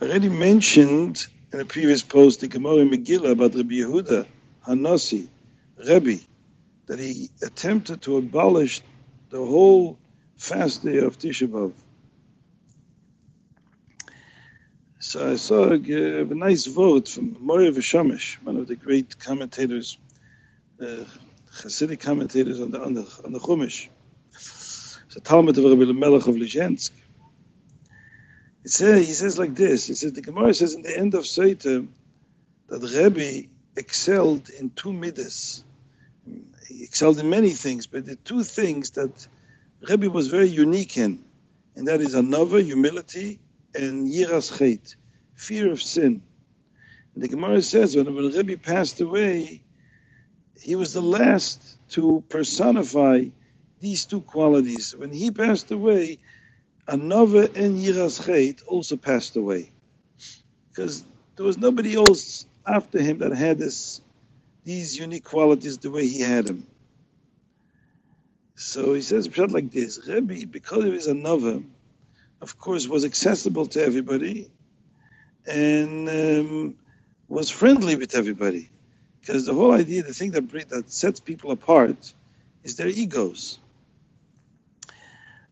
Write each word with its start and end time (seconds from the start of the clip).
already 0.00 0.28
mentioned 0.28 1.26
in 1.52 1.60
a 1.60 1.64
previous 1.64 2.02
post 2.02 2.40
the 2.40 2.48
Gemara 2.48 2.84
Megillah 2.84 3.32
about 3.32 3.54
Rabbi 3.54 3.76
Yehuda 3.76 4.26
Hanasi, 4.66 5.28
Rebbe, 5.86 6.20
that 6.86 6.98
he 6.98 7.30
attempted 7.42 8.02
to 8.02 8.16
abolish 8.18 8.80
the 9.30 9.38
whole 9.38 9.98
fast 10.36 10.84
day 10.84 10.98
of 10.98 11.18
Tisha 11.18 11.48
B'Av. 11.48 11.72
So 15.00 15.32
I 15.32 15.36
saw 15.36 15.70
a, 15.70 15.74
a 15.74 16.24
nice 16.24 16.66
vort 16.66 17.08
from 17.08 17.36
Meor 17.40 17.70
VaShemesh, 17.70 18.42
one 18.42 18.56
of 18.56 18.66
the 18.68 18.76
great 18.76 19.18
commentators, 19.18 19.98
uh, 20.80 21.04
Hasidic 21.52 22.00
commentators 22.00 22.60
on 22.60 22.70
the, 22.70 22.80
on 22.80 22.94
the, 22.94 23.06
on 23.24 23.32
the 23.32 23.40
Chumash. 23.40 23.88
It's 24.34 25.16
a 25.16 25.20
Talmid 25.20 25.56
of 25.56 25.78
Rabbi 25.78 25.92
Melech 25.92 26.26
of 26.26 26.34
Lizhensk. 26.36 26.90
It 28.68 28.72
says, 28.72 29.08
he 29.08 29.14
says 29.14 29.38
like 29.38 29.54
this, 29.54 29.86
he 29.86 29.94
says, 29.94 30.12
the 30.12 30.20
Gemara 30.20 30.52
says 30.52 30.74
in 30.74 30.82
the 30.82 30.94
end 30.94 31.14
of 31.14 31.24
Sotah 31.24 31.88
that 32.68 32.82
Rebbe 32.82 33.48
excelled 33.78 34.50
in 34.50 34.68
two 34.76 34.92
midas. 34.92 35.64
He 36.68 36.84
excelled 36.84 37.18
in 37.18 37.30
many 37.30 37.52
things, 37.52 37.86
but 37.86 38.04
the 38.04 38.16
two 38.16 38.44
things 38.44 38.90
that 38.90 39.26
Rebbe 39.88 40.10
was 40.10 40.26
very 40.28 40.48
unique 40.50 40.98
in, 40.98 41.24
and 41.76 41.88
that 41.88 42.02
is 42.02 42.14
anavah 42.14 42.62
humility 42.62 43.38
and 43.74 44.06
yiras 44.06 44.58
chet, 44.58 44.96
fear 45.34 45.72
of 45.72 45.80
sin. 45.80 46.20
And 47.14 47.24
the 47.24 47.28
Gemara 47.28 47.62
says 47.62 47.96
when, 47.96 48.14
when 48.14 48.32
Rebbe 48.32 48.58
passed 48.58 49.00
away, 49.00 49.62
he 50.60 50.76
was 50.76 50.92
the 50.92 51.00
last 51.00 51.78
to 51.92 52.22
personify 52.28 53.24
these 53.80 54.04
two 54.04 54.20
qualities. 54.20 54.94
When 54.94 55.10
he 55.10 55.30
passed 55.30 55.70
away, 55.70 56.18
Anavah 56.88 57.54
and 57.56 57.78
Yiras 57.78 58.24
Chet 58.24 58.62
also 58.66 58.96
passed 58.96 59.36
away. 59.36 59.70
Because 60.70 61.04
there 61.36 61.46
was 61.46 61.58
nobody 61.58 61.96
else 61.96 62.46
after 62.66 63.00
him 63.00 63.18
that 63.18 63.32
had 63.32 63.58
this 63.58 64.00
these 64.64 64.98
unique 64.98 65.24
qualities 65.24 65.78
the 65.78 65.90
way 65.90 66.06
he 66.06 66.20
had 66.20 66.46
them. 66.46 66.66
So 68.54 68.94
he 68.94 69.02
says 69.02 69.28
like 69.38 69.70
this, 69.70 70.06
Rebbe, 70.06 70.46
because 70.46 70.84
he 70.84 70.90
was 70.90 71.06
another, 71.06 71.62
of 72.42 72.58
course, 72.58 72.88
was 72.88 73.04
accessible 73.04 73.66
to 73.66 73.82
everybody 73.82 74.50
and 75.46 76.08
um, 76.08 76.74
was 77.28 77.50
friendly 77.50 77.96
with 77.96 78.14
everybody. 78.14 78.68
Because 79.20 79.46
the 79.46 79.54
whole 79.54 79.72
idea, 79.72 80.02
the 80.02 80.12
thing 80.12 80.32
that, 80.32 80.50
that 80.70 80.90
sets 80.90 81.20
people 81.20 81.52
apart 81.52 82.12
is 82.64 82.76
their 82.76 82.88
egos. 82.88 83.58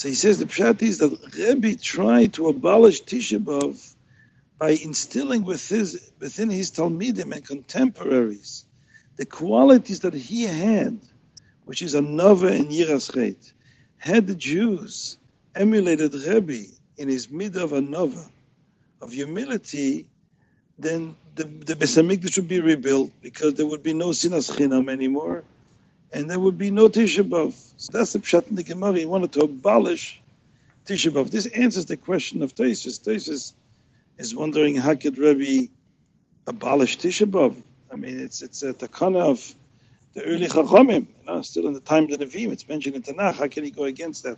So 0.00 0.08
he 0.08 0.14
says 0.14 0.38
the 0.38 0.46
pshat 0.46 0.80
is 0.80 0.96
that 0.96 1.12
Rebbe 1.36 1.76
tried 1.76 2.32
to 2.32 2.48
abolish 2.48 3.02
Tisha 3.02 3.38
B'Av 3.38 3.94
by 4.58 4.70
instilling 4.70 5.44
with 5.44 5.68
his, 5.68 6.12
within 6.18 6.48
his 6.48 6.70
Talmidim 6.70 7.32
and 7.34 7.44
contemporaries 7.44 8.64
the 9.18 9.26
qualities 9.26 10.00
that 10.00 10.14
he 10.14 10.44
had, 10.44 10.98
which 11.66 11.82
is 11.82 11.94
anavah 11.94 12.58
in 12.58 12.68
Yiras 12.68 13.12
Chet. 13.12 13.52
Had 13.98 14.26
the 14.26 14.34
Jews 14.34 15.18
emulated 15.54 16.14
Rebbe 16.14 16.72
in 16.96 17.10
his 17.10 17.30
mid 17.30 17.54
of 17.58 17.72
anavah, 17.72 18.30
of 19.02 19.12
humility, 19.12 20.06
then 20.78 21.14
the, 21.34 21.44
the 21.44 21.74
Beis 21.76 22.32
should 22.32 22.48
be 22.48 22.60
rebuilt 22.60 23.12
because 23.20 23.52
there 23.52 23.66
would 23.66 23.82
be 23.82 23.92
no 23.92 24.12
sinas 24.12 24.50
chinam 24.50 24.88
anymore, 24.88 25.44
and 26.12 26.28
there 26.28 26.38
would 26.38 26.58
be 26.58 26.70
no 26.70 26.88
Tisha 26.88 27.28
B'Av. 27.28 27.54
So 27.76 27.90
that's 27.92 28.12
the 28.12 28.18
Pshat 28.18 28.48
in 28.48 28.56
the 28.56 28.62
Gemara. 28.62 28.98
He 28.98 29.06
wanted 29.06 29.32
to 29.32 29.42
abolish 29.42 30.20
Tisha 30.86 31.12
B'Av. 31.12 31.30
This 31.30 31.46
answers 31.46 31.86
the 31.86 31.96
question 31.96 32.42
of 32.42 32.54
Tosfos. 32.54 33.00
Tosfos 33.00 33.52
is 34.18 34.34
wondering 34.34 34.76
how 34.76 34.94
could 34.94 35.18
Rebbe 35.18 35.70
abolish 36.46 36.98
Tisha 36.98 37.30
B'Av? 37.30 37.62
I 37.92 37.96
mean, 37.96 38.20
it's 38.20 38.42
it's 38.42 38.62
a 38.62 38.72
takana 38.72 39.20
of 39.20 39.54
the 40.14 40.24
early 40.24 40.46
Chachamim, 40.46 41.06
you 41.06 41.26
know, 41.26 41.42
still 41.42 41.68
in 41.68 41.74
the 41.74 41.80
time 41.80 42.04
of 42.04 42.18
the 42.18 42.26
Nevi'im. 42.26 42.50
It's 42.50 42.68
mentioned 42.68 42.96
in 42.96 43.02
Tanakh. 43.02 43.36
How 43.36 43.48
can 43.48 43.64
he 43.64 43.70
go 43.70 43.84
against 43.84 44.24
that? 44.24 44.36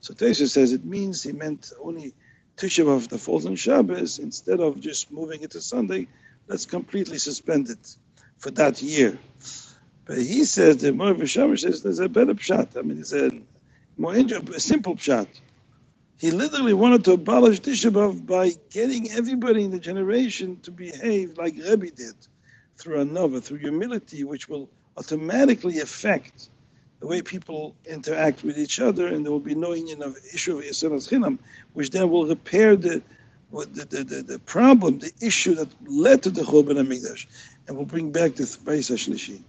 So 0.00 0.12
Tosfos 0.12 0.50
says 0.50 0.72
it 0.72 0.84
means 0.84 1.22
he 1.22 1.32
meant 1.32 1.72
only 1.82 2.12
Tisha 2.58 2.84
B'Av 2.84 3.08
that 3.08 3.18
falls 3.18 3.46
on 3.46 3.56
Shabbos 3.56 4.18
instead 4.18 4.60
of 4.60 4.80
just 4.80 5.10
moving 5.10 5.42
it 5.42 5.52
to 5.52 5.60
Sunday. 5.60 6.06
Let's 6.48 6.66
completely 6.66 7.18
suspend 7.18 7.70
it 7.70 7.96
for 8.38 8.50
that 8.52 8.82
year. 8.82 9.18
But 10.08 10.16
he 10.16 10.46
says, 10.46 10.78
the 10.78 10.90
Meor 10.90 11.14
VaShemesh 11.14 11.60
says, 11.60 11.82
there's 11.82 11.98
a 11.98 12.08
better 12.08 12.32
pshat. 12.32 12.78
I 12.78 12.80
mean, 12.80 12.98
it's 12.98 13.12
a 13.12 13.30
more 13.98 14.14
a 14.14 14.58
simple 14.58 14.96
pshat. 14.96 15.28
He 16.18 16.30
literally 16.30 16.72
wanted 16.72 17.04
to 17.04 17.12
abolish 17.12 17.60
Tisha 17.60 17.92
B'Av 17.92 18.26
by 18.26 18.52
getting 18.70 19.10
everybody 19.10 19.64
in 19.64 19.70
the 19.70 19.78
generation 19.78 20.58
to 20.62 20.70
behave 20.70 21.36
like 21.36 21.56
Rebbe 21.56 21.90
did, 21.90 22.14
through 22.78 23.04
anavah, 23.04 23.42
through 23.42 23.58
humility, 23.58 24.24
which 24.24 24.48
will 24.48 24.70
automatically 24.96 25.80
affect 25.80 26.48
the 27.00 27.06
way 27.06 27.20
people 27.20 27.76
interact 27.84 28.42
with 28.44 28.58
each 28.58 28.80
other, 28.80 29.08
and 29.08 29.26
there 29.26 29.30
will 29.30 29.38
be 29.40 29.54
no 29.54 29.74
union 29.74 30.02
of 30.02 30.16
issue 30.32 30.58
of 30.58 30.64
Yisrael's 30.64 31.06
Chinam, 31.06 31.38
which 31.74 31.90
then 31.90 32.08
will 32.08 32.26
repair 32.26 32.76
the, 32.76 33.02
the, 33.52 33.84
the, 33.84 34.04
the, 34.04 34.22
the 34.22 34.38
problem, 34.40 35.00
the 35.00 35.12
issue 35.20 35.54
that 35.54 35.68
led 35.86 36.22
to 36.22 36.30
the 36.30 36.40
Churban 36.40 36.78
HaMikdash, 36.78 37.26
and 37.68 37.76
will 37.76 37.84
bring 37.84 38.10
back 38.10 38.36
the 38.36 38.44
Beis 38.44 38.90
HaShlishi. 38.90 39.42